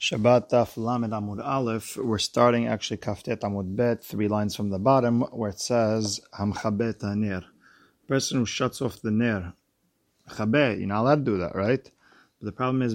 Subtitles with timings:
[0.00, 1.96] Shabbat Daf Lamed Amud Aleph.
[1.96, 7.02] We're starting actually Kaftet Amud Bet, three lines from the bottom, where it says Hamchabet
[7.16, 7.44] Ner.
[8.06, 9.54] Person who shuts off the ner.
[10.28, 11.90] Chabet, you're not allowed to do that, right?
[12.38, 12.94] But the problem is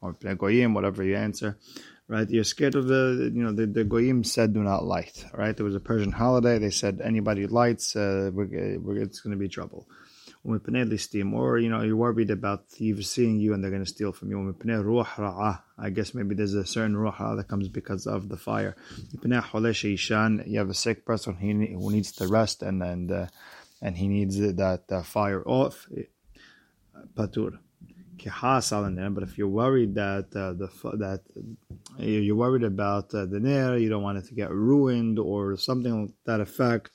[0.00, 1.58] or Goyim, whatever you answer,
[2.06, 2.28] right?
[2.30, 5.56] You're scared of the, you know, the, the Goyim said do not light, right?
[5.56, 6.58] There was a Persian holiday.
[6.58, 9.88] They said anybody lights, uh, we're, we're, it's going to be trouble
[10.44, 14.30] or you know you're worried about thieves seeing you and they're going to steal from
[14.30, 14.54] you.
[15.78, 18.76] I guess maybe there's a certain ruha that comes because of the fire.
[19.22, 23.26] You have a sick person who needs to rest and and uh,
[23.80, 25.88] and he needs that uh, fire off.
[27.16, 27.58] Patur.
[29.14, 30.68] But if you're worried that uh, the
[30.98, 31.22] that
[31.98, 36.02] you're worried about uh, the nair, you don't want it to get ruined or something
[36.02, 36.90] like that effect,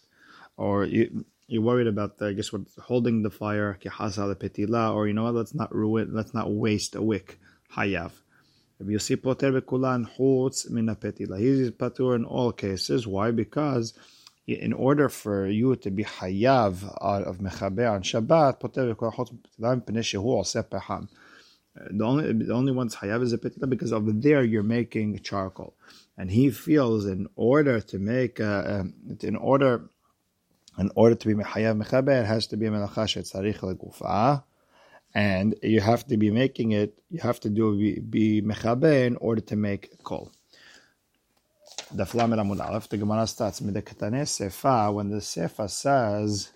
[0.57, 5.13] or you you're worried about, the, I guess, what holding the fire, petila, or you
[5.13, 7.39] know what, let's not ruin, let's not waste a wick,
[7.75, 8.11] hayav.
[8.79, 11.39] If you see poter bekulan chutz mina petila.
[11.39, 13.05] He's patur in all cases.
[13.05, 13.31] Why?
[13.31, 13.93] Because
[14.47, 19.83] in order for you to be hayav of mechaber on Shabbat, poter bekulan chutz petila
[19.83, 21.09] pnei shehu peham.
[21.91, 25.73] The only the only one's hayav is a petila because over there you're making charcoal,
[26.17, 28.83] and he feels in order to make uh,
[29.21, 29.89] in order
[30.79, 34.43] in order to be mechayav mechaber, it has to be a melacha shetzarich legufa,
[35.13, 36.97] and you have to be making it.
[37.09, 40.31] You have to do be, be mechaber in order to make kol.
[41.91, 42.87] The flamer amud.
[42.87, 46.51] The Gemara starts with the katane sefa when the sefa says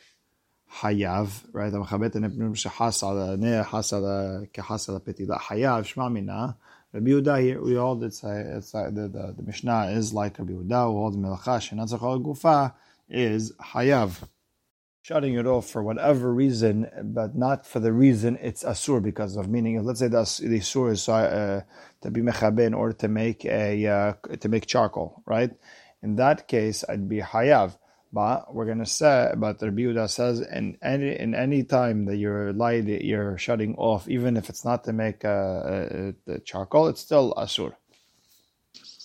[0.72, 1.72] hayav, right?
[1.72, 6.56] The mechabet nepnim shehasal ne hasal kehasal petila hayav shma mina.
[6.94, 10.38] Rabbi Yehuda here, we all did say it's like the, the, the Mishnah is like
[10.38, 12.74] Rabbi Yehuda who holds melacha shenatzachol gufa
[13.09, 14.28] is hayav.
[15.02, 19.50] Shutting it off for whatever reason, but not for the reason it's asur because of
[19.50, 19.84] meaning.
[19.84, 21.64] Let's say the, the asur is uh,
[22.02, 25.52] to be mechabe in order to make a uh, to make charcoal, right?
[26.02, 27.78] In that case, I'd be hayav.
[28.14, 32.54] But we're gonna say, but the Yehuda says, in any in any time that you're
[32.54, 36.11] light, you're shutting off, even if it's not to make uh, uh,
[36.45, 37.73] charcoal, it's still asur.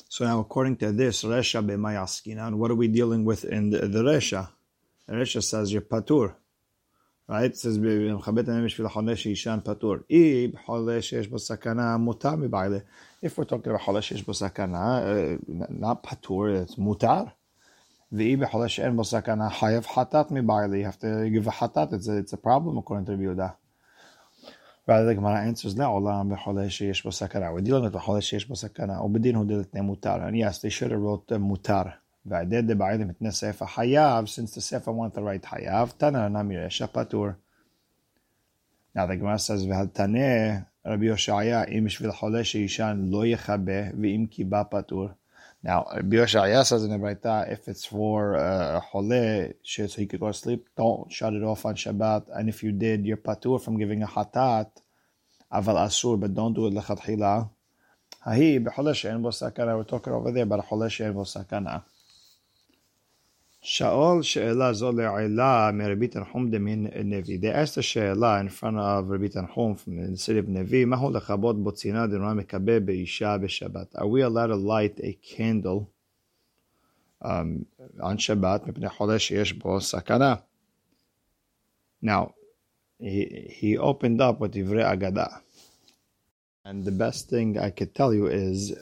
[0.10, 4.04] So now, according to this, Resha b'mayaskinan, what are we dealing with in the, the
[4.04, 4.50] Resha?
[5.08, 6.36] The Resha says you're patur.
[7.28, 7.46] Right?
[7.46, 10.04] It says, patur.
[13.22, 15.02] If we're talking about חולה שיש בו סכנה,
[15.70, 17.32] not patur, it's mutar.
[18.12, 20.84] ואי בחולה שאין בו סכנה, חייב חטאת מבעלי.
[20.84, 21.94] You have to give a hatat.
[21.94, 23.56] It's a, it's a problem according to Rabbi Rather,
[24.89, 27.51] The Gemara answers, לעולם בחולה שיש בו סכנה.
[27.51, 30.15] We're dealing with בחולה שיש בו סכנה, ובדין הוא דלתני מותר.
[30.29, 31.83] And yes, they should have wrote uh, מותר.
[32.27, 36.87] והעדד דבעיד מתנה ספר חייב, since the sefer wanted to write חייב, תנא נמי רשע
[36.87, 37.27] פטור.
[38.97, 44.65] Now the Gemara says, והתנא רבי יושעיה, אם בשביל חולה שישן לא יכבה, ואם קיבה
[44.65, 45.09] פטור.
[45.63, 51.43] Now, Braita, if it's for uh, so he could go to sleep, don't shut it
[51.43, 52.27] off on Shabbat.
[52.35, 54.71] And if you did, you're patur from giving a hatat,
[55.53, 57.51] aval asur, but don't do it lechatchila.
[58.27, 59.23] Hahi, b'chole she'en.
[59.23, 61.83] We're talking over there about a chole she'en bo sakana.
[63.65, 67.41] Shaol she'ela zo le'ila me'Rabbi Tanhum de min Nevi.
[67.41, 71.11] They asked the she'ela in front of Rabbi Tanhum from the city of Nevi, mahu
[71.13, 73.89] lechabot botzina d'nora mekabe be'isha be'shabbat.
[73.97, 75.91] Are we allowed to light a candle
[77.21, 77.67] um,
[78.01, 80.43] on Shabbat mipnei chole she'esh bo sakana?
[82.01, 82.35] Now,
[83.01, 85.41] he, he opened up with Ivrei Agada.
[86.65, 88.73] And the best thing I could tell you is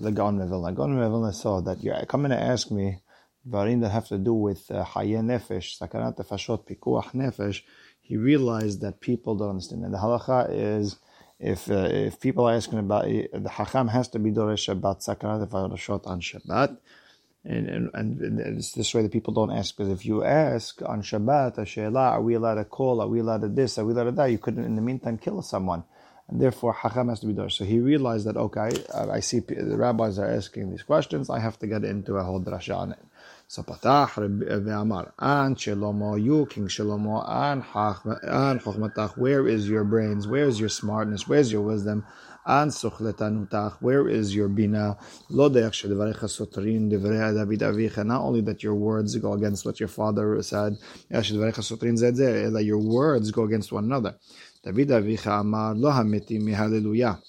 [0.00, 0.74] the Gaon Mevilna.
[0.74, 3.00] Gaon Mevilna saw that you're coming to ask me
[3.48, 7.62] dvarim that have to do with uh, Haye Nefesh, Sakanat Nefashot, Pikuach Nefesh,
[8.00, 9.84] he realized that people don't understand.
[9.84, 10.96] And the halacha is
[11.38, 15.48] if uh, if people are asking about the Hacham has to be Doresh about Sakanat
[15.48, 16.78] Nefashot on Shabbat.
[17.48, 21.02] And, and, and it's this way that people don't ask because if you ask on
[21.02, 23.00] Shabbat, Sheila, are we allowed to call?
[23.00, 23.78] Are we allowed to this?
[23.78, 24.32] Are we allowed to that?
[24.32, 25.84] You couldn't in the meantime kill someone
[26.28, 27.48] and therefore Hacham has to be there.
[27.48, 31.30] So he realized that okay, I see the rabbis are asking these questions.
[31.30, 32.98] I have to get into a whole drasha on it.
[33.48, 39.16] So Patach uh, ve'amar an Shlomo, you King Shlomo, an chokhmatach.
[39.16, 40.26] Where is your brains?
[40.26, 41.28] Where is your smartness?
[41.28, 42.04] Where is your wisdom?
[42.44, 43.76] An suchletanutach.
[43.80, 44.98] Where is your bina?
[45.30, 48.04] Lo deach shedvarecha sotrin divrei David avicha.
[48.04, 50.76] Not only that your words go against what your father said,
[51.12, 54.16] eh, shedvarecha sotrin zed that your words go against one another.
[54.65, 57.19] David avicha amar lo hametim hallelujah.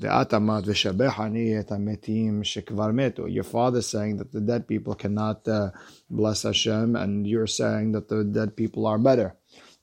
[0.00, 3.26] ואת אמרת, ושבח אני את המתים שכבר מתו.
[3.26, 5.70] Your father saying that the dead people cannot uh,
[6.10, 9.30] bless Hashem, and you're saying that the dead people are better.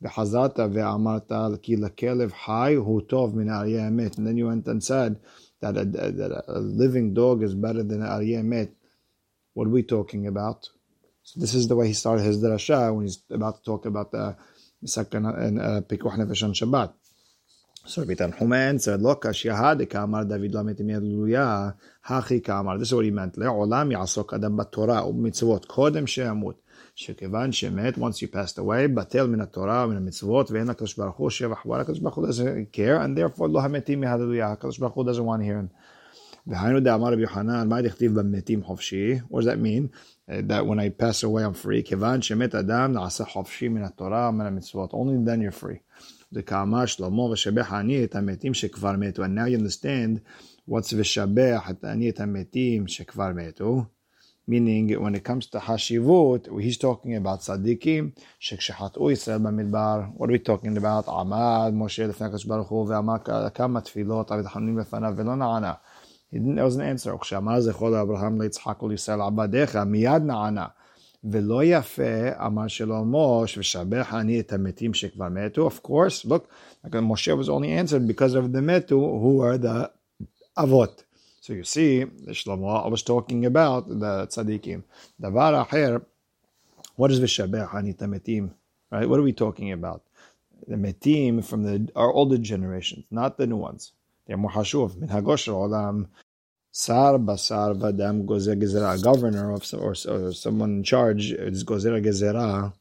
[0.02, 1.31] וחזרת ואמרת
[1.62, 4.16] כי לכלב חי הוא טוב מן האריה המת.
[4.16, 5.16] And then you went and said
[5.62, 8.72] that a, that a living dog is better than an aryeh met.
[9.54, 10.69] What are we talking about?
[11.24, 14.12] So this is the way he started his drasha when he's about to talk about
[14.12, 14.36] the
[14.86, 16.94] second and uh, pikuach nefesh on Shabbat.
[17.86, 21.75] So Rabbi Tanhuman said, "Look, Ashiyahad kamar David lametim yaluya
[22.08, 23.36] hachi kamar." This is what he meant.
[23.36, 26.58] Le'olam yasok adam b'Torah u'mitzvot kodem she'amut.
[26.96, 31.30] שכיוון שמת, once you passed away, בטל מן התורה ומן המצוות, ואין לקדוש ברוך הוא
[31.30, 35.06] שבח בר, הקדוש ברוך הוא doesn't care, and therefore לא המתים מהללויה, הקדוש ברוך הוא
[35.06, 35.68] doesn't want to hear him.
[36.48, 39.19] והיינו דאמר רבי יוחנן, מה דכתיב במתים חופשי?
[39.30, 39.88] What does that mean?
[40.30, 41.84] that when I pass away I'm free.
[41.86, 44.92] כיוון שמת אדם נעשה חופשי מן התורה ומן המצוות.
[44.92, 46.04] Only then you're free.
[46.34, 49.24] דקאמר שלמה ושבח אני את המתים שכבר מתו.
[49.25, 50.19] And now you understand
[50.69, 53.84] what's ושבח את אני את המתים שכבר מתו.
[54.48, 58.10] meaning when it comes to hashivut, he's talking about tzaddikim,
[58.40, 61.10] שכשחטאו ישראל במדבר, what are we talking about?
[61.10, 63.16] עמד משה לפני הקדוש ברוך הוא ואמר
[63.54, 65.74] כמה תפילות עבד חנונים לפניו ולא נענה.
[66.36, 67.18] He didn't, there was an answer.
[67.18, 70.68] כשאמר זכרו לאברהם ליצחק ולישראל עבדיך, מיד נענה.
[71.24, 75.68] ולא יפה, אמר שלמה, ושבח אני את המתים שכבר מתו.
[75.68, 76.50] Of course, look,
[76.90, 78.90] Moshe was only answered because of the metu,
[79.22, 79.92] who are the
[80.58, 81.04] avot.
[81.42, 84.84] So you see, Shlomo was talking about the tzaddikim.
[85.22, 86.04] Davar acher,
[86.96, 88.52] what is v'shabeh hanit metim?
[88.92, 89.08] Right?
[89.08, 90.02] What are we talking about?
[90.68, 93.92] The metim from the our older generations, not the new ones.
[94.25, 94.98] They're more hashuv.
[94.98, 96.08] Min hagosh olam
[96.75, 99.00] sar basar vadam gozer gezerah.
[99.00, 102.74] A governor of, or, or someone in charge is gozer gezerah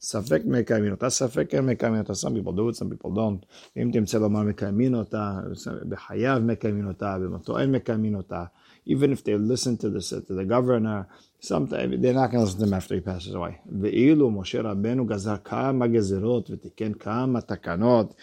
[0.00, 3.46] ספק מקיימים אותה, ספק כן מקיימים אותה, some people do it, some people don't.
[3.76, 5.40] אם תמצא לומר מקיימים אותה,
[5.88, 8.44] בחייו מקיימים אותה, במותו אין מקיימים אותה.
[8.88, 11.08] Even if they listen to the, to the governor,
[11.40, 13.70] sometimes they're not going to listen to him after he passes away.
[13.80, 18.14] ואילו משה רבנו גזר כמה גזירות ותיקן כמה תקנות,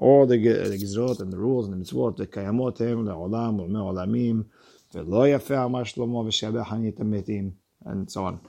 [0.00, 0.36] all the
[0.82, 4.42] גזירות and the rules and the מצוות, וקיימות הם לעולם ולמי עולמים,
[4.94, 7.50] ולא יפה אמר שלמה ושבח אני את המתים,
[7.84, 8.48] and so on.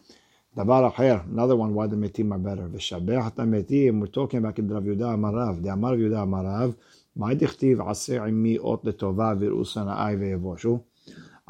[0.56, 2.68] דבר אחר, another one, why the metim are better.
[2.72, 6.74] ושבח את המתים, we're talking about רב יהודה אמר רב, דאמר רב יהודה אמר רב,
[7.16, 10.80] מה דכתיב עשה עמי אות לטובה ויראו שנאי ויבושו?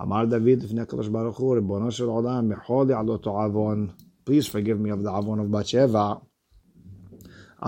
[0.02, 3.88] אמר דוד לפני הקדוש ברוך הוא, ריבונו של עולם, יכול לעלותו עוון,
[4.30, 6.14] please forgive me of the עוון of בת שבע.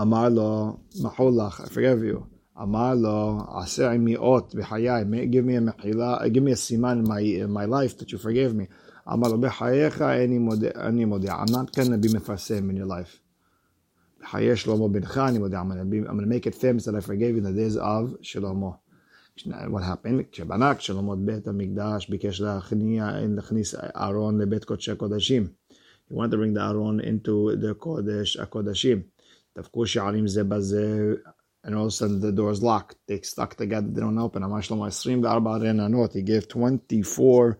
[0.00, 2.29] אמר לו, מחול לך, I forgive you.
[2.62, 7.08] אמר לו, עשה עמי אות בחיי, give me a מחילה, give me a סימן in
[7.08, 8.64] my, in my life that you forgive me.
[9.12, 10.38] אמר לו, בחייך אני
[11.04, 13.18] מודה, I'm not going to be מפרסם in your life.
[14.20, 17.44] בחיי שלמה בנך אני מודה, I'm going to make it famous that I forgave in
[17.44, 18.70] the days of שלמה.
[19.44, 20.22] what happened?
[20.32, 25.48] כשבנה שלמה את בית המקדש, ביקש להכניס אהרון לבית קודשי הקודשים.
[26.10, 29.02] He wanted to bring the אהרון into the קודש הקודשים.
[29.58, 31.14] דפקו שערים זה בזה,
[31.64, 32.96] and all of a sudden the doors locked.
[33.06, 34.42] They stuck together, they don't open.
[34.42, 37.58] אמר שלמה 24 רננות, he gave 24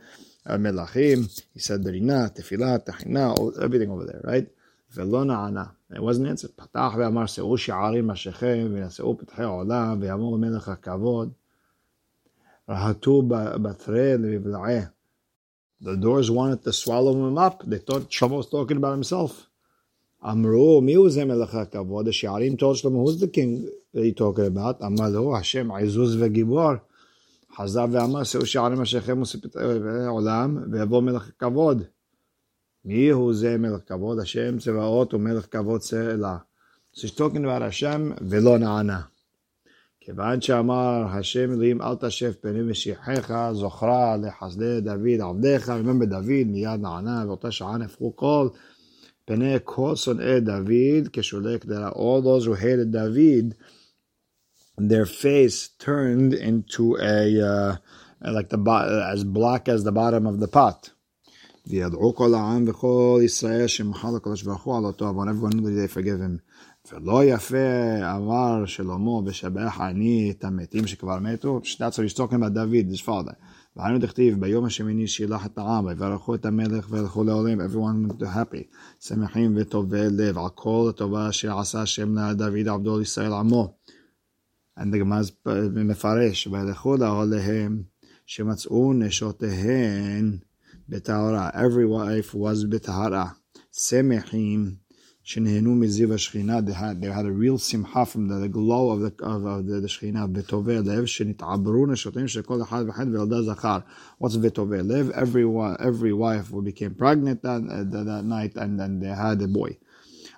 [0.55, 1.29] melachim.
[1.55, 4.47] He said berina, tefillah, tahina, everything over there, right?
[4.95, 5.65] ולא נענה.
[5.93, 6.53] It wasn't answered.
[6.57, 11.33] פתח ואמר, שאו שערים אשיכם, ונשאו פתחי עולם, ויאמור מלך הכבוד.
[12.69, 13.23] רהטו
[13.63, 14.81] בתרי לבלעי.
[15.83, 17.63] The doors wanted to swallow him up.
[17.67, 19.47] They thought Shlomo was talking about himself.
[20.25, 22.09] אמרו, מי הוא זה מלך הכבוד?
[22.09, 24.86] השערים told Shlomo, who's the king Talking about?
[24.86, 26.72] אמר לו, השם עזוז וגיבור.
[27.58, 29.22] חזר ואמר, שאו שערים אשיכם
[30.08, 31.84] עולם, ויבוא מלך הכבוד.
[32.86, 34.20] מי הוא זה מלך כבוד?
[34.20, 35.82] השם צבאות ומלך כבוד
[36.96, 39.02] he's talking about השם ולא נענה.
[40.00, 46.80] כיוון שאמר השם אלוהים אל תשב פנים משיחיך זוכרה לחסדי דוד עבדיך, remember דוד מיד
[46.82, 48.50] נענה ואותה שעה נפחו כל
[49.26, 53.54] פני כל שונאי דוד כשולק those who hated David
[54.81, 57.77] their face turned into a uh,
[58.21, 58.59] like the
[59.13, 60.91] as black as the bottom of the pot.
[61.67, 65.89] וידעו כל העם וכל ישראל שמחל הקדוש ברוך הוא על אותו עוון, everyone knew they
[65.89, 66.39] forgive him.
[66.93, 67.57] ולא יפה
[68.17, 73.01] אמר שלמה ושבח אני את המתים שכבר מתו, that's what he's talking about David, his
[73.01, 73.35] father.
[73.77, 78.63] והיינו דכתיב ביום השמיני שילח את העם ויברכו את המלך וילכו לעולם, everyone went happy,
[79.01, 83.75] שמחים וטובי לב על כל הטובה שעשה השם לדוד עבדו לישראל עמו.
[84.79, 85.23] And the Gemara
[85.85, 87.83] מפרש, וילכו לעולהם
[88.27, 90.39] שמצאו נשותיהן
[90.89, 91.51] בטהרה.
[91.51, 93.29] Every wife was בטהרה.
[93.73, 94.75] שמחים
[95.23, 96.59] שנהנו מזיו השכינה.
[96.59, 99.67] They had, they had a real שמחה from the, the glow of the, of, of
[99.67, 100.27] the, the שכינה.
[100.27, 103.79] בטובי לב שנתעברו נשותיהם של כל אחד ואחד וילדה זכר.
[104.23, 105.11] What's בטובי לב?
[105.11, 105.45] Every,
[105.79, 109.73] every wife became pregnant that, that, that night and then they had a boy.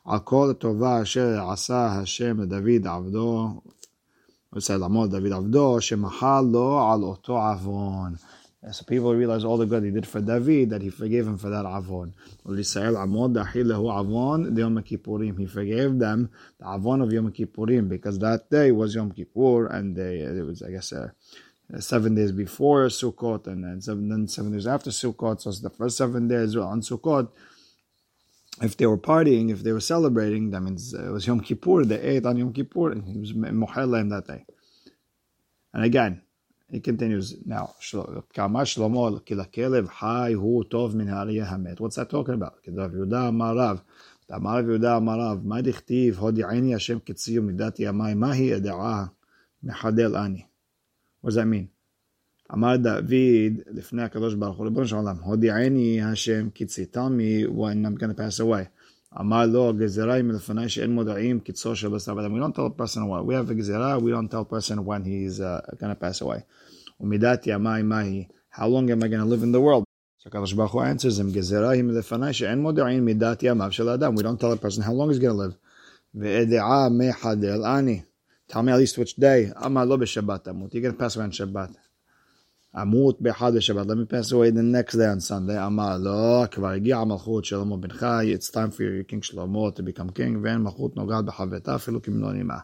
[0.04, 3.60] על כל הטובה אשר עשה השם לדוד עבדו,
[8.71, 11.49] so people realize all the good he did for David, that he forgave him for
[11.49, 12.13] that avon.
[12.45, 12.93] He forgave
[15.99, 16.29] them
[16.59, 20.61] the avon of Yom Kippurim because that day was Yom Kippur and they, it was,
[20.61, 21.09] I guess, uh,
[21.79, 25.41] seven days before Sukkot and then seven, then seven days after Sukkot.
[25.41, 27.29] So it's the first seven days on Sukkot
[28.62, 31.84] If they were partying, if they were celebrating, that means it was Yom Kippur.
[31.84, 34.44] They ate on Yom Kippur and he was Mohel that day.
[35.72, 36.22] And again,
[36.70, 37.74] he continues now.
[37.78, 37.92] What's
[41.96, 42.62] that talking about?
[42.62, 43.80] כדרב יהודה אמר רב,
[44.34, 49.06] אמר רב יהודה אמר רב, מה דכתיב הודיעני השם קצי ומידת ימי, מהי ידעה
[49.62, 50.42] מחדל אני?
[51.22, 51.68] What does that mean?
[52.52, 57.86] אמר דוד לפני הקדוש ברוך הוא, ריבונו של עולם, הודיעני השם קצי, tell me when
[57.86, 58.64] I'm going to pass away.
[59.20, 62.34] אמר לו, גזירה היא מלפני שאין מודעים קיצו של בשר ודם.
[62.34, 63.24] We don't tell a person what.
[63.26, 66.22] We have a גזירה, we don't tell a person when he's uh, going to pass
[66.22, 66.40] away.
[67.00, 68.24] ומידת ימי מהי?
[68.54, 69.84] How long am I going to live in the world?
[70.18, 74.14] So הקדוש ברוך הוא answers him, גזירה היא מלפני שאין מודעים מידת ימיו של האדם.
[74.14, 75.54] We don't tell a person how long he's going to live.
[76.14, 78.02] ואדעה מחדל אני.
[78.52, 79.66] Tell me at least which day.
[79.66, 80.74] אמר לא בשבת אמות.
[80.74, 81.70] You're going to pass away on שבת.
[82.82, 83.86] אמות באחד בשבת.
[83.86, 85.66] Let me pass away the next day on Sunday.
[85.66, 88.06] אמר לא, כבר הגיע המלכות שלמה בנך.
[88.36, 90.38] It's time for your king שלמה to become king.
[90.42, 92.58] ואין מלכות נוגעת בחברתה אפילו כמלוא נימה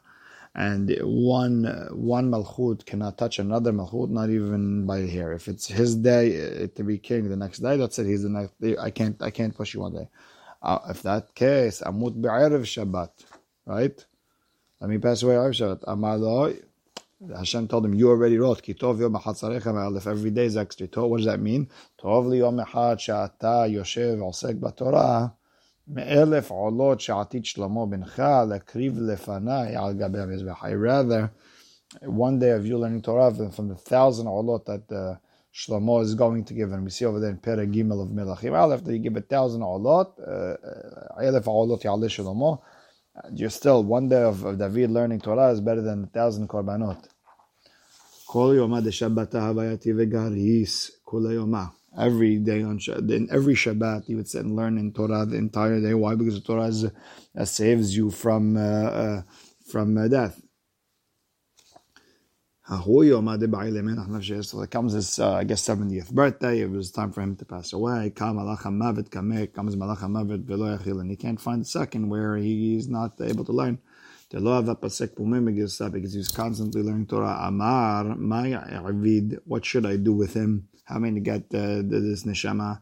[0.55, 5.33] and one one malchut cannot touch another malchut, not even by hair.
[5.33, 8.07] If it's his day uh, to be king the next day, that's it.
[8.07, 8.53] He's the next.
[8.81, 10.09] I can't I can't push you one day.
[10.63, 13.11] Uh, if that case, amut be'erev Shabbat,
[13.67, 14.05] right?
[14.81, 15.85] Let me pass away Erev Shabbat.
[15.85, 16.57] Amalo,
[17.28, 19.18] Hashem told him, "You already wrote kitov yom
[19.96, 21.10] If Every day is extra tov.
[21.10, 21.68] What does that mean?
[22.02, 25.34] Tov liyom echad she'ata yoshev osek b'torah
[25.88, 31.32] me'elef olot she'atit shlomo Bincha lekriv lefanai al gabei I Rather,
[32.04, 35.16] one day of you learning Torah from the thousand olot that uh,
[35.54, 38.58] Shlomo is going to give, and we see over there in Perek Gimel of Melachim
[38.58, 42.62] Aleph that he gave a thousand olot, uh, uh, elef olot yaleh Shlomo
[43.34, 47.08] you still one day of, of David learning Torah is better than a thousand korbanot.
[51.98, 55.82] Every day on in every Shabbat, you would sit and learn in Torah the entire
[55.82, 55.96] day.
[55.96, 56.16] Why?
[56.16, 59.22] Because the Torah is, uh, saves you from uh, uh,
[59.72, 60.40] from uh, death.
[62.70, 66.60] So it comes his, uh, I guess, 70th birthday.
[66.62, 68.12] It was time for him to pass away.
[68.12, 68.38] Comes
[71.00, 73.80] and he can't find a second where he's not able to learn.
[74.32, 77.40] Because he was constantly learning Torah.
[77.42, 79.40] Amar, Maya Ravid.
[79.46, 80.68] what should I do with him?
[80.84, 82.82] How many get uh, this neshama?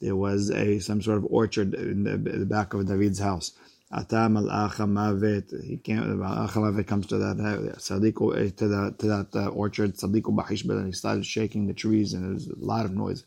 [0.00, 3.52] There was a some sort of orchard in the, the back of David's house.
[3.92, 4.48] Atam al
[5.62, 6.00] He came.
[6.00, 9.96] Mavet comes to that eh, to that to that uh, orchard.
[9.96, 13.24] Sadiku bahish and he started shaking the trees, and there was a lot of noise.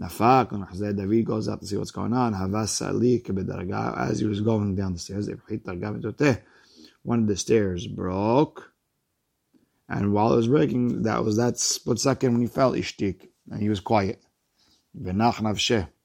[0.00, 2.34] Nafak and David goes out to see what's going on.
[2.34, 5.28] Havas As he was going down the stairs,
[7.02, 8.74] one of the stairs broke
[9.88, 13.60] and while it was breaking, that was that split second when he felt ishtik, and
[13.60, 14.22] he was quiet.
[14.94, 15.22] And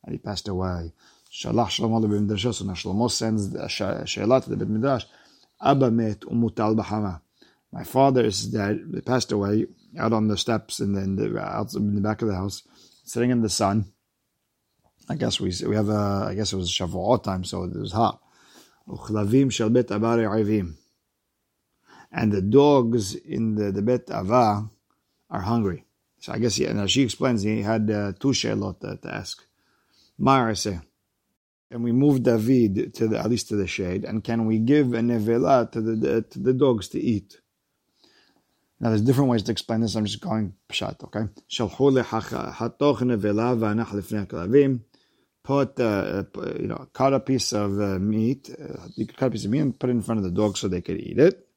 [0.09, 0.91] he passed away.
[1.31, 5.05] Shalach Shlomo lebim midrash, so now Shlomo sends a she'elah to the bit midrash.
[5.61, 7.21] Abba met umutal b'hama.
[7.71, 8.81] My father is dead.
[8.93, 9.67] He passed away
[9.97, 12.63] out on the steps in the, in the, out in the back of the house,
[13.03, 13.85] sitting in the sun.
[15.07, 17.91] I guess we we have a I guess it was Shavuot time, so it was
[17.91, 18.21] hot.
[18.87, 20.75] Uchlavim shel bet abare avim
[22.11, 24.69] and the dogs in the, the Bet Ava
[25.29, 25.85] are hungry.
[26.19, 29.45] So I guess, yeah, now she explains he had uh, two shelot to, to ask.
[30.19, 30.81] Ma'arase.
[31.71, 34.93] And we move David to the, at least to the shade, and can we give
[34.93, 37.39] a nevela to the, to the dogs to eat?
[38.79, 39.95] Now there's different ways to explain this.
[39.95, 41.31] I'm just going pshat, okay?
[41.49, 44.81] Shalchu nevela v'anach lefnei kalavim.
[45.43, 46.23] Put, uh,
[46.59, 48.49] you know, cut a piece of uh, meat.
[48.51, 50.31] Uh, you could cut a piece of meat and put it in front of the
[50.31, 51.48] dogs so they could eat it.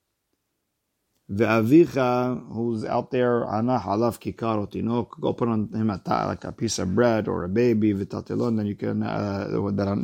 [1.33, 6.53] Ve'avicha, who's out there, ana halav kikar tinok, go put on him a like a
[6.53, 9.47] piece of bread or a baby, v'tatilon, then you can, uh,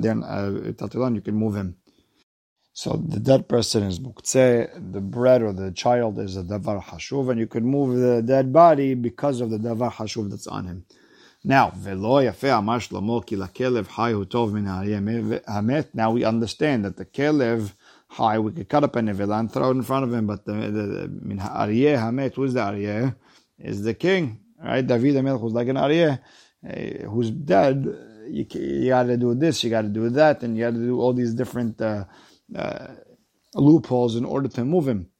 [0.00, 1.76] then uh, tatilon, you can move him.
[2.72, 7.28] So the dead person is muktzeh, the bread or the child is a davar hashuv,
[7.28, 10.86] and you can move the dead body because of the davar hashuv that's on him.
[11.44, 15.88] Now, velo yafeh amar shlomo ki lakelev hayu tov min hamet.
[15.92, 17.72] Now we understand that the kelev
[18.08, 20.26] high, we could cut up a nevela and throw it in front of him.
[20.26, 23.14] But the, the, min Aryeh Hamet, who's the Aryeh?
[23.58, 24.86] Is the king, right?
[24.86, 26.20] David Amelch was like an Aryeh,
[26.68, 27.84] uh, who's dead.
[28.30, 30.78] you, you got to do this, you got to do that, and you got to
[30.78, 32.04] do all these different uh,
[32.54, 32.88] uh,
[33.54, 35.10] loopholes in order to move him.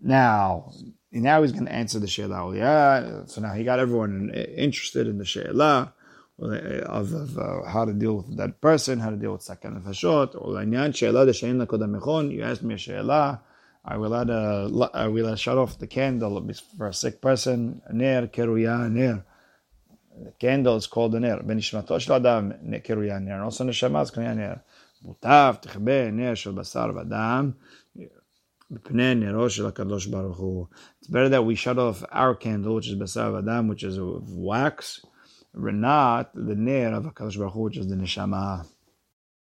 [0.00, 0.72] Now,
[1.12, 2.56] now he's going to answer the she'la.
[2.56, 5.94] Yeah, so now he got everyone interested in the she'la
[6.41, 10.35] of, of uh, how to deal with that person, how to deal with second nefashot,
[10.35, 11.95] or לעניין שאלה דשאין לה קודם
[12.31, 13.41] you asked me a she'la,
[13.85, 16.45] are we allowed to, are we allowed to shut off the candle
[16.77, 17.81] for a sick person?
[17.91, 19.23] Ner, keruya, ner.
[20.23, 21.39] The candle is called a ner.
[21.43, 22.51] בנשמתו של אדם
[22.83, 23.43] keruya ner.
[23.43, 24.59] Also neshama is keruya ner.
[25.01, 27.51] מוטב תכבה נר של בשר ודם
[28.71, 30.65] מפני נרו של הקדוש ברוך הוא.
[31.01, 35.05] It's better that we shut off our candle, which is בשר ודם, which is wax,
[35.56, 38.66] Renat, the Ner of HaKadosh Baruch Hu, which is the Neshama.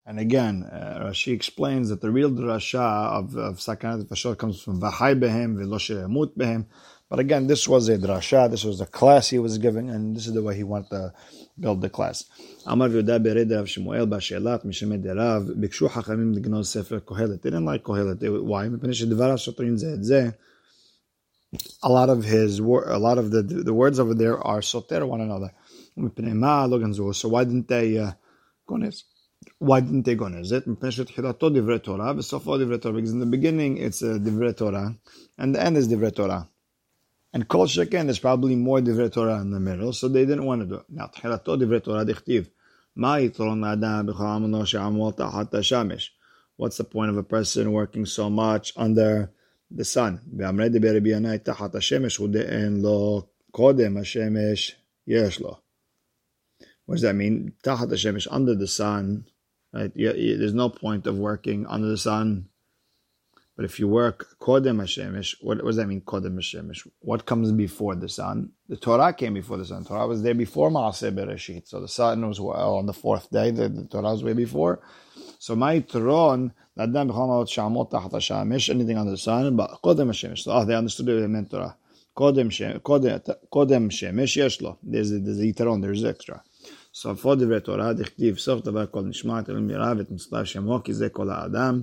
[0.06, 4.80] And again, uh, she explains that the real drasha of, of Sakanat Fashor comes from
[4.80, 6.66] Vahai Behem, Veloshemut Behem.
[7.10, 10.28] But again, this was a drasha, this was a class he was giving, and this
[10.28, 11.14] is the way he wanted to
[11.60, 12.24] build the class.
[12.66, 17.42] Amar Yudah Bered Rav Shmuel Bashelat Mishemed Rav Bikshu Hachamim Lignol Sefer Kohelet.
[17.42, 18.44] They didn't like Kohelet.
[18.44, 18.66] Why?
[21.84, 25.22] A lot of his, a lot of the the words over there are soter one
[25.22, 25.54] another.
[27.13, 28.13] So why didn't they uh,
[28.69, 29.05] גונז?
[29.59, 30.67] Why didn't they גונז it?
[30.67, 33.01] מפני שתחילתו דברי תורה וסופו דברי תורה.
[33.01, 34.89] Because in the beginning it's uh, דברי תורה,
[35.39, 36.43] and the end is דברי תורה.
[37.35, 40.61] And Kol Sheken, there's probably more Divrei Torah in the middle, so they didn't want
[40.61, 40.85] to do it.
[40.91, 42.51] Now, Tchilato Divrei Torah Dichtiv.
[46.57, 49.31] What's the point of a person working so much under
[49.71, 50.21] the sun?
[56.88, 57.54] What does that mean?
[57.64, 59.28] Under the sun,
[59.72, 59.92] right?
[59.96, 62.50] There's no point of working under the sun
[63.58, 66.88] but if you work Kodem Hashemesh, what, what does that mean, Kodem Hashemesh?
[67.00, 68.52] What comes before the sun?
[68.70, 69.82] The Torah came before the sun.
[69.82, 71.68] The Torah was there before Maaseh Bereshit.
[71.68, 74.82] So the sun was well, on the fourth day, the, the Torah was way before.
[75.40, 77.10] So my Tron, anything
[79.00, 80.40] under the sun, but Kodem Hashemesh.
[80.44, 81.76] So oh, they understood it meant Torah.
[82.16, 82.52] Kodem
[84.38, 84.78] Yeshlo.
[84.84, 86.44] There's a, there's a Yitron, there's extra.
[86.97, 90.95] So for the Torah, דכתיב סוף דבר כל נשמע, אלוהים יראה ואת מצטער שמו, כי
[90.95, 91.83] זה כל האדם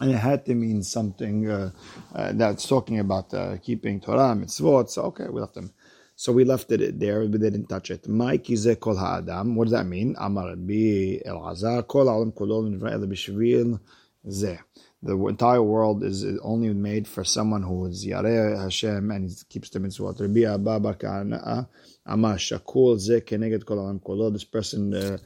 [0.00, 1.70] and it had to mean something uh,
[2.14, 4.90] uh, that's talking about uh, keeping Torah, mitzvot.
[4.90, 5.72] So, okay, we left them.
[6.14, 8.08] So we left it there, but they didn't touch it.
[8.08, 9.54] Mike is kol ha'adam.
[9.54, 10.16] What does that mean?
[10.18, 13.78] Amar bi el azar kol alam kolol b'shvil
[14.26, 14.58] zeh.
[15.02, 19.68] The entire world is only made for someone who is Yareh Hashem and he keeps
[19.68, 20.20] the mitzvot.
[20.20, 21.68] Rabbi Abba Bakana
[22.07, 24.29] Keneged Kol Alam Kolo.
[24.29, 25.17] This person uh,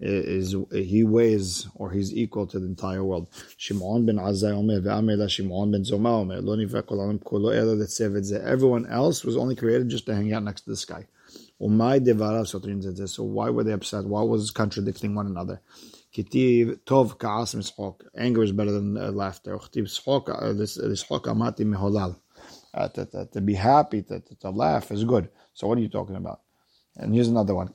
[0.00, 3.28] is he weighs or he's equal to the entire world.
[3.56, 7.86] Shimon ben Omer Shimon ben Zoma Omer Lo Kol Alam Kolo Ela
[8.44, 11.06] Everyone else was only created just to hang out next to the sky.
[11.60, 11.66] So
[13.24, 14.04] why were they upset?
[14.04, 15.60] Why was contradicting one another?
[16.14, 18.02] Kitiv tov ka'as mishok.
[18.16, 19.56] Anger is better than uh, laughter.
[19.56, 22.16] Kitiv shok, uh, this shok amati meholal.
[22.72, 25.28] Uh, to be happy, to, to, to laugh is good.
[25.54, 26.40] So what are you talking about?
[26.96, 27.70] And here's another one.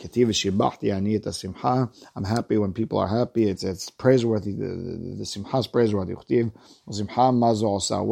[2.15, 3.49] I'm happy when people are happy.
[3.49, 4.53] It's, it's praiseworthy.
[4.53, 6.13] The, the, the simcha is praiseworthy.
[6.13, 6.27] What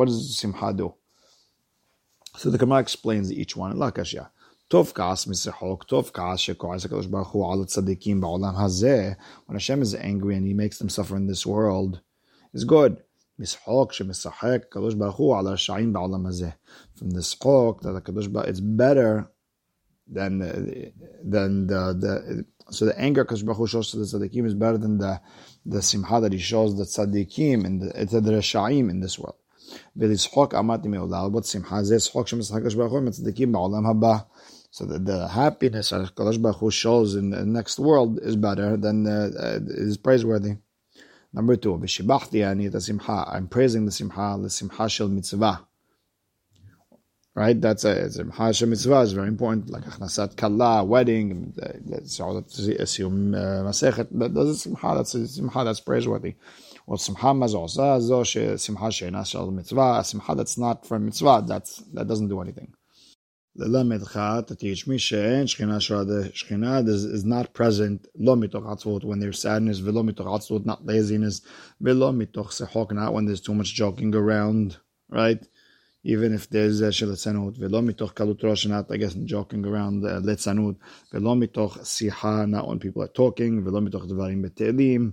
[0.08, 0.94] does simcha do?
[2.36, 3.78] So the Gemara explains each one.
[4.70, 9.16] Tov Kaas Misrachok, Tov Kaas Shekoas HaKadosh Baruch Hu Al Tzadikim Ba'olam Hazeh.
[9.46, 12.02] When Hashem is angry and He makes them suffer in this world,
[12.54, 13.02] it's good.
[13.40, 16.54] Mishok Shemisachek Kadosh Baruch Hu Al Rashayim Ba'olam Hazeh.
[16.96, 19.32] From this chok that the Kadosh Baruch it's better
[20.07, 20.39] than,
[21.25, 24.79] than the, the, so the anger הקדוש ברוך הוא shows to the tzaddikim is better
[24.79, 25.21] than the,
[25.67, 29.37] the simcha that he shows the tzaddikim and the, the, the רשעים in this world.
[29.97, 34.19] ולצחוק אמרתי מעולם, but שמחה זה צחוק שמשחק הקדוש ברוך הוא עם הצדיקים בעולם הבא.
[34.71, 38.79] So the, the happiness that Kadosh Baruch Hu shows in the next world is better
[38.79, 40.57] than uh, uh, is praiseworthy.
[41.35, 43.25] Number two, v'shibachti ani simcha.
[43.29, 45.67] I'm praising the simcha, the simcha shel mitzvah.
[47.38, 49.70] Right, that's a simcha shel mitzvah is very important.
[49.70, 51.54] Like achnasat kala, wedding,
[52.80, 54.08] assume uh, uh, uh, masechet.
[54.12, 54.94] That's a simcha.
[54.96, 56.34] That's a simcha that's praiseworthy.
[56.88, 60.04] Well, simcha mazosa zo simcha she'ena shel mitzvah.
[60.04, 61.44] Simcha that's not for mitzvah.
[61.48, 62.74] That's that doesn't do anything
[63.60, 69.42] to teach me she'en shchina shada shchina is not present lo mitoch atzvot when there's
[69.42, 71.42] sadness velo mitoch atzvot not laziness
[71.80, 74.78] velo mitoch sechok not when there's too much joking around
[75.10, 75.48] right
[76.07, 80.21] even if there's a shelatzanut velo mitoch kalut rosh not I guess joking around uh,
[80.21, 80.77] letzanut
[81.13, 85.13] velo mitoch siha not when people are talking velo mitoch devarim betelim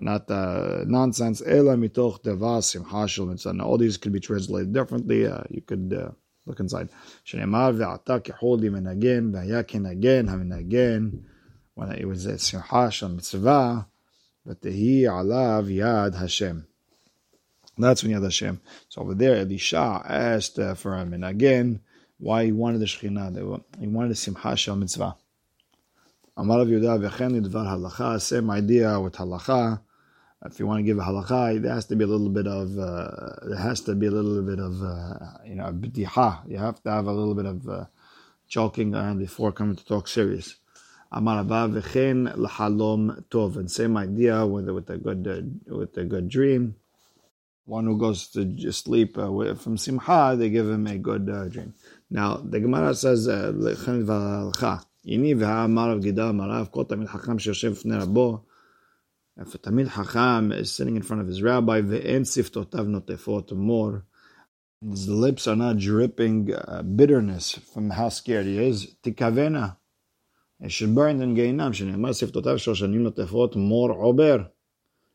[0.00, 5.42] not uh, nonsense ela mitoch devas simcha shel all these could be translated differently uh,
[5.50, 6.10] you could uh,
[6.46, 6.88] look inside.
[7.24, 11.10] שנאמר, ועתה כחול למנגן, והיה כנגן המנגן.
[11.76, 13.86] when it was a simcha shel mitzvah,
[14.46, 16.66] but he alav yad Hashem.
[17.79, 18.61] That's when Yad Hashem.
[18.89, 21.81] So over there, Elisha asked uh, for him, and again,
[22.19, 23.63] why he wanted the Shekhinah.
[23.79, 25.15] He wanted the Simcha Shel Mitzvah.
[26.35, 28.21] Amar Rav Yehuda v'chen Dvar halacha.
[28.21, 29.79] Same idea with halacha.
[30.45, 32.77] If you want to give a halacha, there has to be a little bit of
[32.77, 36.49] uh, there has to be a little bit of uh, you know b'diha.
[36.49, 37.85] You have to have a little bit of uh,
[38.47, 40.55] joking around before coming to talk serious.
[41.11, 43.55] Amar Abba v'chen l'halom tov.
[43.55, 46.75] And same idea with with a good uh, with a good dream
[47.69, 51.73] one who goes to sleep uh, from simcha, they give him a good uh, dream.
[52.09, 57.73] Now the Gemara says, uh, "Lechem v'alcha." הנה והאמר בגידה מרב כל תלמיד חכם שיושב
[59.41, 64.03] if a Talmid Chacham is sitting in front of his rabbi, ve'en siftotav notefot more,
[64.85, 69.77] his lips are not dripping uh, bitterness from how scared he is, tikavena,
[70.59, 74.51] it should burn in Gainam, שנאמר siftotav shoshanim notefot more ober.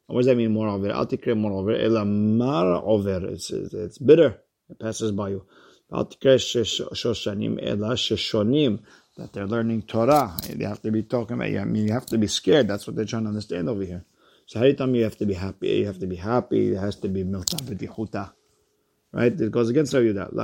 [0.06, 0.90] What does that mean, more over?
[0.90, 1.72] Al tikre more over.
[1.74, 3.26] Ela mar over.
[3.28, 4.40] It's, it's bitter.
[4.68, 5.46] It passes by you.
[5.92, 8.80] Al tikre shoshanim ela sheshonim.
[9.16, 10.36] That they're learning Torah.
[10.48, 12.66] They have to be talking about, I mean, you have to be scared.
[12.66, 14.04] That's what they're trying to understand over here.
[14.46, 15.68] So how do you tell me you have to be happy?
[15.68, 16.72] You have to be happy.
[16.72, 18.32] It has to be milta v'dichuta.
[19.14, 19.40] Right?
[19.40, 20.34] It goes against Rabbi Yehuda.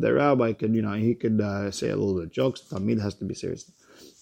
[0.00, 2.62] The rabbi could, you know, he could uh, say a little bit jokes.
[2.68, 3.70] Tamid has to be serious.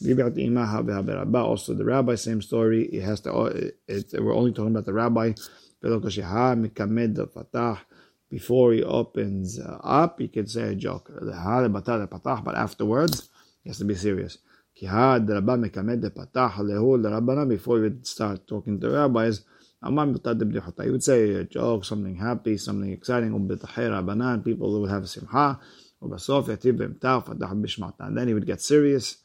[0.02, 2.85] Also, the rabbi, same story.
[2.85, 3.44] It has to.
[3.46, 5.33] It, it, we're only talking about the rabbi.
[8.30, 11.11] Before he opens uh, up, he can say a joke.
[11.18, 13.30] But afterwards,
[13.62, 14.37] he has to be serious.
[17.48, 19.44] Before would start talking to rabbis,
[19.84, 23.32] he would say a joke, something happy, something exciting.
[24.44, 25.60] People would have simcha.
[26.00, 29.18] And then he would get serious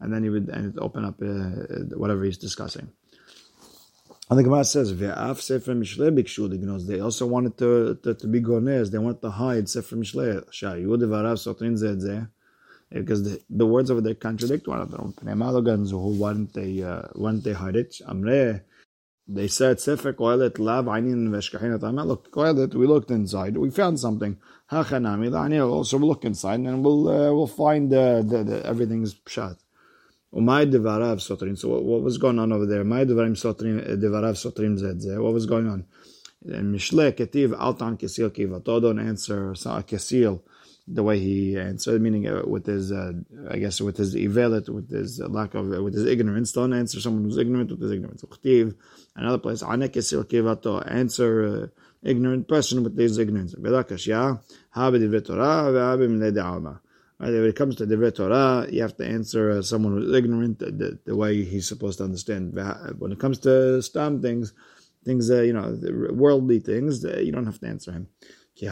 [0.00, 2.88] and then he would and open up uh, whatever he's discussing.
[4.30, 4.92] And the Gemara says.
[6.86, 8.90] They also wanted to, to, to be gonez.
[8.90, 10.44] They wanted to hide Sefer Mishle.
[12.90, 14.98] Because the, the words over there contradict one another.
[14.98, 18.00] Why didn't they uh, why didn't they hide it?
[19.28, 24.38] They said Sefer lav ainin veshkachin Look, we looked inside, we found something.
[24.72, 29.58] Hachanami, also look inside, and we'll uh, we'll find uh, the, everything's pshat.
[30.34, 31.58] Umay devarav sotrim.
[31.58, 32.84] So what, was going on over there?
[32.84, 35.22] Umay devarim sotrim, devarav sotrim zedze.
[35.22, 35.84] What was going on?
[36.46, 38.30] Mishle ketiv altan kesil
[39.08, 40.40] answer kesil
[40.90, 43.12] the way he answered, meaning uh, with his, uh,
[43.50, 46.52] I guess, with his evalet, with his lack of, with his ignorance.
[46.52, 48.22] Don't answer someone who's ignorant with his ignorance.
[48.22, 48.74] Uchtiv,
[49.14, 49.62] another place.
[49.62, 51.66] Answer uh,
[52.02, 53.54] ignorant person with his ignorance.
[53.54, 56.80] Velakashya, ha b'divrei Torah, b'milei de'alma.
[57.20, 57.32] Right?
[57.32, 60.98] When it comes to the Torah, you have to answer uh, someone who's ignorant the,
[61.04, 62.54] the, way he's supposed to understand.
[62.98, 64.52] When it comes to stam things,
[65.04, 65.76] things, uh, you know,
[66.12, 68.08] worldly things, uh, you don't have to answer him.
[68.60, 68.66] A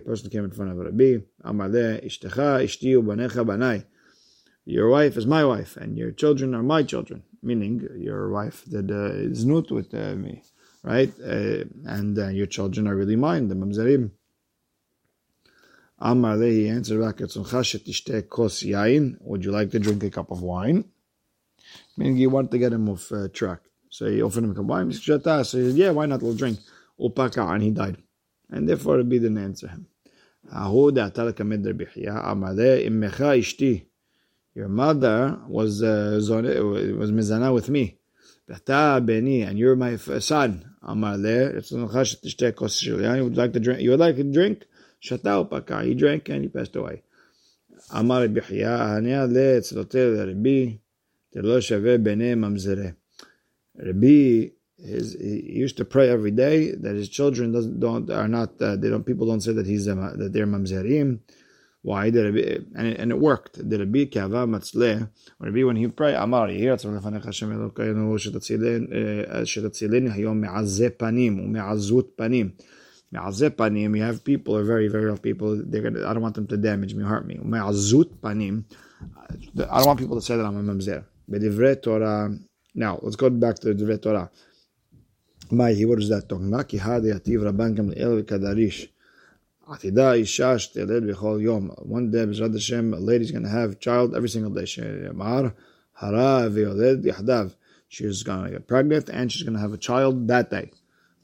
[0.00, 1.18] person came in front of Rabbi,
[4.64, 7.22] Your wife is my wife, and your children are my children.
[7.42, 9.28] Meaning, your wife did uh,
[9.70, 10.42] with uh, me,
[10.82, 11.12] right?
[11.20, 14.10] Uh, and uh, your children are really mine, the mamzerim.
[16.00, 17.18] Amar he answered back
[18.28, 19.16] kos yain.
[19.20, 20.84] Would you like to drink a cup of wine?
[21.96, 23.60] Meaning he wanted to get him off uh, track.
[23.88, 24.90] So he offered him a cup of wine.
[24.90, 26.22] So he said, yeah, why not?
[26.22, 26.58] We'll drink.
[26.99, 27.97] Upaka, and he died.
[28.49, 29.87] And therefore Rabbi didn't answer him.
[34.55, 37.99] Your mother was uh, was mizana with me.
[38.47, 40.65] and you're my son.
[40.81, 43.81] Amar would like to drink.
[43.81, 44.65] You would like to drink?
[45.01, 46.97] שתה ופקע, he drank and he passed away.
[47.99, 50.77] אמר רבי חייא, הניה לאצלותי לרבי,
[51.29, 52.89] תלא שווה ביניהם ממזרה.
[53.77, 54.49] Rabbi,
[54.84, 58.76] his, he used to pray every day that his children doesn't don't are not uh,
[58.76, 61.20] they don't people don't say that he's a, that they're mamzerim.
[61.82, 63.68] Why did it and it, and it worked?
[63.68, 65.10] Did it be kava matzle?
[65.40, 68.14] Or be when he pray Amar Yiratz Rafanecha Hashem Elokeinu
[69.44, 72.52] Shetatzilin uh, Hayom Me'azeh Panim U'Me'azut Panim.
[73.12, 73.96] Me'azeh Panim.
[73.96, 75.62] You have people are very very rough people.
[75.62, 76.08] They're gonna.
[76.08, 77.36] I don't want them to damage me, hurt me.
[77.36, 78.64] U'Me'azut Panim.
[79.70, 81.04] I don't want people to say that I'm a mamzer.
[81.30, 82.34] Bedivre Torah.
[82.74, 84.30] Now let's go back to the Torah.
[85.50, 86.68] Ma'hi, what is that talking about?
[86.68, 87.90] Ki hadi ativ rabban gam.
[89.68, 91.86] Atida isha shteled b'chol.
[91.86, 94.64] One day, B'ezrat a going to have child every single day.
[94.64, 95.52] V'yoled
[97.04, 97.54] yahdav.
[97.88, 100.70] She's going to get pregnant and she's going to have a child that day.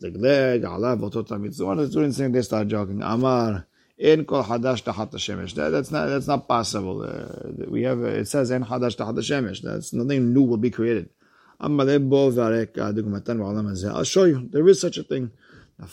[0.03, 1.43] Zegleg, alav, otot of
[1.79, 3.03] the students saying they start joking.
[3.03, 3.67] Amar,
[3.99, 5.55] in kol hadash tachat shemesh.
[5.55, 7.03] That, that's not that's not possible.
[7.03, 9.61] Uh, we have it says in hadash tachat shemesh.
[9.63, 11.11] That's nothing new will be created.
[11.63, 11.79] I'll
[14.05, 14.49] show you.
[14.51, 15.31] There is such a thing.
[15.79, 15.87] You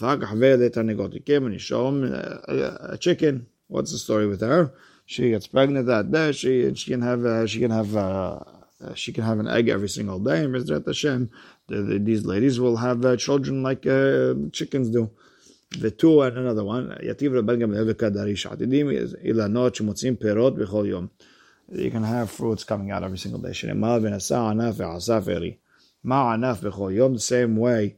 [1.25, 3.47] came and you show him a, a chicken.
[3.67, 4.73] What's the story with her?
[5.05, 6.31] She gets pregnant that day.
[6.31, 8.39] She and she can have uh, she can have uh,
[8.93, 10.45] she can have an egg every single day.
[10.45, 11.29] Mizrat Hashem,
[11.67, 15.09] the, the, these ladies will have uh, children like uh, chickens do.
[15.79, 16.97] The two and another one.
[17.03, 18.89] Yativ Rabban Gamliel v'kadarish atidim
[19.25, 21.11] ilanot shemotzim perot b'chol yom.
[21.69, 23.49] You can have fruits coming out every single day.
[23.49, 24.19] The
[27.19, 27.95] same way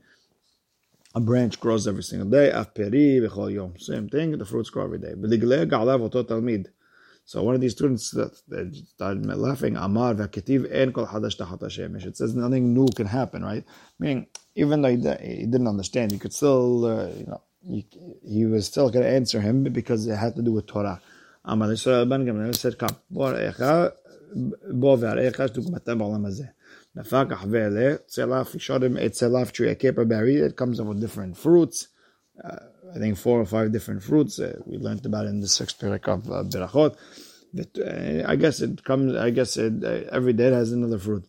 [1.16, 2.52] a branch grows every single day.
[3.78, 4.38] Same thing.
[4.38, 5.14] The fruits grow every day.
[7.26, 8.36] So one of these students that,
[8.96, 12.08] started laughing, Amar v'ketiv en kol hadash Hashemesh.
[12.08, 13.64] It says nothing new can happen, right?
[14.00, 17.86] Meaning, even though he, he didn't understand, you could still, uh, you know, he,
[18.28, 21.02] he was still going to answer him because it had to do with Torah.
[21.46, 23.94] Amar Yisrael ben Gamliel said, "Come, bo echa,
[24.36, 26.50] bo ve'arecha sh'dugmatem ba'olam hazeh."
[26.96, 30.36] Nafakach ve'ele, tzelaf, yishodim et tree, a caper berry.
[30.38, 31.88] It comes up with different fruits.
[32.44, 32.58] Uh,
[32.96, 34.40] I think four or five different fruits.
[34.40, 36.96] Uh, we learned about in the sixth parak of uh, Berachot.
[37.54, 39.16] But, uh, I guess it comes.
[39.16, 41.26] I guess it, uh, every day it has another fruit.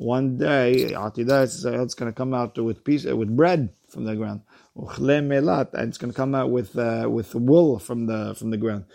[0.00, 4.40] One day, it's going to come out with piece with bread from the ground.
[4.74, 8.86] And it's going to come out with uh, with wool from the from the ground.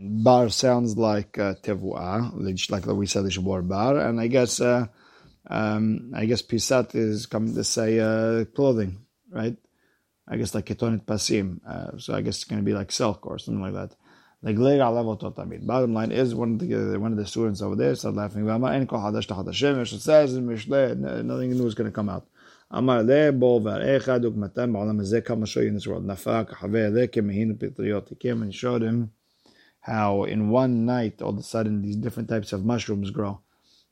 [0.00, 2.32] Bar sounds like uh, tevua,
[2.68, 4.86] like we said, the bar, and I guess uh,
[5.48, 9.56] um, I guess pisat is coming to say uh, clothing, right?
[10.26, 13.24] I guess like ketonet pasim, uh, so I guess it's going to be like silk
[13.24, 13.94] or something like that.
[14.43, 18.47] Like Bottom line is one of the one of the students over there started laughing.
[18.47, 22.27] It says in Mishle, nothing new is going to come out.
[22.73, 26.03] אמר לה בו והרעך דוגמתם בעולם הזה כמה show you in this world.
[26.05, 28.09] נפק החבר לה כמהין פטריות.
[28.09, 29.09] He came and showed him
[29.81, 33.39] how in one night all of a sudden these different types of mushrooms grow.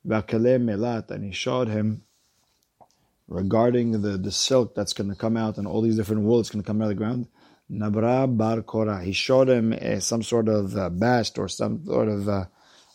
[0.06, 2.02] melat, and he showed him
[3.28, 6.50] regarding the, the silk that's going to come out and all these different wool that's
[6.50, 7.28] going to come out of the ground.
[7.71, 9.03] Nabra bar Korah.
[9.03, 12.45] He showed him uh, some sort of uh, bast or some sort of uh,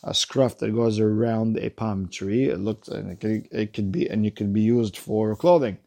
[0.04, 2.46] a scruff that goes around a palm tree.
[2.50, 5.78] It looked, and it could, it could be, and it could be used for clothing.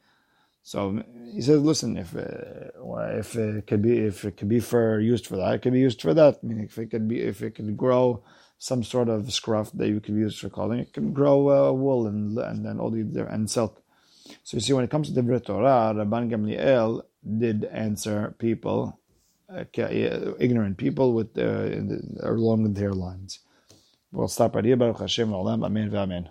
[0.63, 5.01] So he says, "Listen, if uh, if it could be if it could be for
[5.01, 6.41] used for that, it could be used for that.
[6.43, 8.23] I mean, if it could be if it could grow
[8.59, 12.07] some sort of scruff that you could use for clothing, it can grow uh, wool
[12.07, 13.83] and and then all the and silk.
[14.45, 17.03] So you see, when it comes to the Torah, Rabban Gamliel
[17.39, 18.99] did answer people,
[19.55, 19.65] uh,
[20.41, 23.41] ignorant people, with uh, along their lines.
[24.13, 24.77] We'll stop right here.
[24.77, 25.33] Baruch Hashem,
[25.65, 26.31] Amen, Amen.